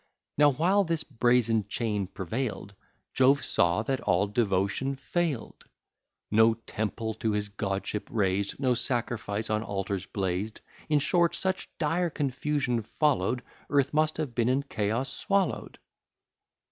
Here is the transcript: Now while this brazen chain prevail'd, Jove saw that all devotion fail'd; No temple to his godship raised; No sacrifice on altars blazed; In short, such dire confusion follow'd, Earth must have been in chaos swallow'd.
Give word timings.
Now 0.39 0.49
while 0.51 0.83
this 0.83 1.03
brazen 1.03 1.67
chain 1.67 2.07
prevail'd, 2.07 2.73
Jove 3.13 3.43
saw 3.43 3.83
that 3.83 4.01
all 4.01 4.25
devotion 4.25 4.95
fail'd; 4.95 5.65
No 6.31 6.55
temple 6.55 7.13
to 7.13 7.33
his 7.33 7.49
godship 7.49 8.07
raised; 8.09 8.59
No 8.59 8.73
sacrifice 8.73 9.51
on 9.51 9.61
altars 9.61 10.07
blazed; 10.07 10.61
In 10.89 10.97
short, 10.97 11.35
such 11.35 11.69
dire 11.77 12.09
confusion 12.09 12.81
follow'd, 12.81 13.43
Earth 13.69 13.93
must 13.93 14.17
have 14.17 14.33
been 14.33 14.49
in 14.49 14.63
chaos 14.63 15.13
swallow'd. 15.13 15.77